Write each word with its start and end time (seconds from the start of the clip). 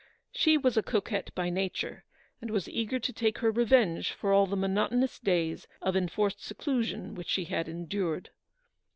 She 0.31 0.57
was 0.57 0.77
a 0.77 0.81
coquette 0.81 1.29
by 1.35 1.51
nature, 1.51 2.05
and 2.41 2.49
was 2.49 2.67
eager 2.67 2.97
to 2.97 3.13
take 3.13 3.37
her 3.37 3.51
revenge 3.51 4.13
for 4.13 4.33
all 4.33 4.47
the 4.47 4.55
monotonous 4.57 5.19
days 5.19 5.67
of 5.79 5.95
enforced 5.95 6.43
seclusion 6.43 7.13
which 7.13 7.27
she 7.29 7.43
had 7.43 7.67
endured. 7.69 8.31